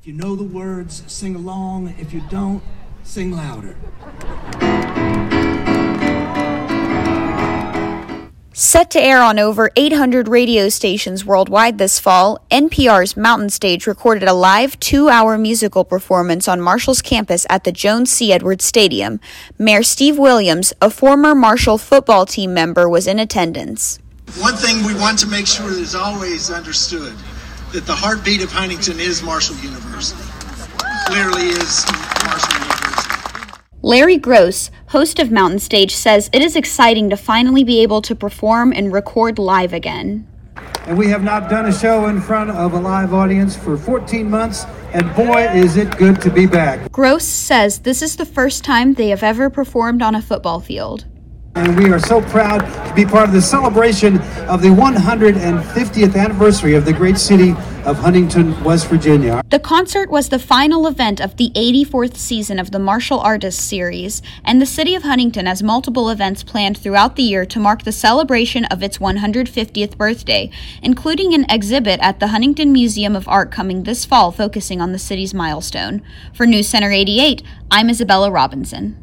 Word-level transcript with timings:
If 0.00 0.06
you 0.06 0.14
know 0.14 0.34
the 0.34 0.44
words, 0.44 1.02
sing 1.08 1.36
along. 1.36 1.94
If 1.98 2.14
you 2.14 2.22
don't, 2.30 2.62
sing 3.02 3.32
louder. 3.32 3.76
Set 8.54 8.90
to 8.92 8.98
air 8.98 9.20
on 9.20 9.38
over 9.38 9.70
800 9.76 10.26
radio 10.26 10.70
stations 10.70 11.26
worldwide 11.26 11.76
this 11.76 11.98
fall, 11.98 12.42
NPR's 12.50 13.14
Mountain 13.14 13.50
Stage 13.50 13.86
recorded 13.86 14.26
a 14.26 14.32
live 14.32 14.80
two 14.80 15.10
hour 15.10 15.36
musical 15.36 15.84
performance 15.84 16.48
on 16.48 16.62
Marshall's 16.62 17.02
campus 17.02 17.46
at 17.50 17.64
the 17.64 17.72
Joan 17.72 18.06
C. 18.06 18.32
Edwards 18.32 18.64
Stadium. 18.64 19.20
Mayor 19.58 19.82
Steve 19.82 20.16
Williams, 20.16 20.72
a 20.80 20.88
former 20.88 21.34
Marshall 21.34 21.76
football 21.76 22.24
team 22.24 22.54
member, 22.54 22.88
was 22.88 23.06
in 23.06 23.18
attendance. 23.18 23.98
One 24.38 24.56
thing 24.56 24.82
we 24.86 24.94
want 24.94 25.18
to 25.18 25.26
make 25.26 25.46
sure 25.46 25.70
is 25.70 25.94
always 25.94 26.50
understood 26.50 27.12
that 27.72 27.86
the 27.86 27.94
heartbeat 27.94 28.42
of 28.42 28.50
Huntington 28.50 28.98
is 28.98 29.22
Marshall 29.22 29.56
University. 29.56 30.20
Clearly 31.06 31.48
is 31.48 31.86
Marshall 32.24 32.58
University. 32.58 33.60
Larry 33.82 34.18
Groce, 34.18 34.70
host 34.88 35.20
of 35.20 35.30
Mountain 35.30 35.60
Stage, 35.60 35.94
says 35.94 36.28
it 36.32 36.42
is 36.42 36.56
exciting 36.56 37.10
to 37.10 37.16
finally 37.16 37.62
be 37.62 37.80
able 37.80 38.02
to 38.02 38.16
perform 38.16 38.72
and 38.72 38.92
record 38.92 39.38
live 39.38 39.72
again. 39.72 40.26
And 40.86 40.98
we 40.98 41.06
have 41.10 41.22
not 41.22 41.48
done 41.48 41.66
a 41.66 41.72
show 41.72 42.08
in 42.08 42.20
front 42.20 42.50
of 42.50 42.72
a 42.72 42.80
live 42.80 43.14
audience 43.14 43.56
for 43.56 43.76
14 43.76 44.28
months, 44.28 44.64
and 44.92 45.14
boy, 45.14 45.46
is 45.54 45.76
it 45.76 45.96
good 45.96 46.20
to 46.22 46.30
be 46.30 46.46
back. 46.46 46.90
Gross 46.90 47.24
says 47.24 47.80
this 47.80 48.02
is 48.02 48.16
the 48.16 48.26
first 48.26 48.64
time 48.64 48.94
they 48.94 49.10
have 49.10 49.22
ever 49.22 49.48
performed 49.48 50.02
on 50.02 50.16
a 50.16 50.22
football 50.22 50.58
field. 50.58 51.04
And 51.56 51.76
we 51.76 51.90
are 51.90 51.98
so 51.98 52.22
proud 52.22 52.60
to 52.60 52.94
be 52.94 53.04
part 53.04 53.28
of 53.28 53.34
the 53.34 53.42
celebration 53.42 54.18
of 54.48 54.62
the 54.62 54.68
150th 54.68 56.16
anniversary 56.16 56.74
of 56.74 56.84
the 56.84 56.92
great 56.92 57.18
city 57.18 57.50
of 57.84 57.98
Huntington, 57.98 58.62
West 58.62 58.86
Virginia. 58.86 59.42
The 59.50 59.58
concert 59.58 60.10
was 60.10 60.28
the 60.28 60.38
final 60.38 60.86
event 60.86 61.20
of 61.20 61.36
the 61.36 61.50
84th 61.56 62.16
season 62.16 62.60
of 62.60 62.70
the 62.70 62.78
Marshall 62.78 63.18
Artists 63.18 63.62
Series, 63.62 64.22
and 64.44 64.60
the 64.60 64.66
city 64.66 64.94
of 64.94 65.02
Huntington 65.02 65.46
has 65.46 65.62
multiple 65.62 66.08
events 66.08 66.44
planned 66.44 66.78
throughout 66.78 67.16
the 67.16 67.24
year 67.24 67.44
to 67.46 67.58
mark 67.58 67.82
the 67.82 67.90
celebration 67.90 68.64
of 68.66 68.82
its 68.82 68.98
150th 68.98 69.96
birthday, 69.96 70.50
including 70.82 71.34
an 71.34 71.46
exhibit 71.50 71.98
at 72.00 72.20
the 72.20 72.28
Huntington 72.28 72.72
Museum 72.72 73.16
of 73.16 73.26
Art 73.26 73.50
coming 73.50 73.82
this 73.82 74.04
fall 74.04 74.30
focusing 74.30 74.80
on 74.80 74.92
the 74.92 74.98
city's 74.98 75.34
milestone. 75.34 76.02
For 76.32 76.46
News 76.46 76.68
Center 76.68 76.92
88, 76.92 77.42
I'm 77.70 77.90
Isabella 77.90 78.30
Robinson. 78.30 79.02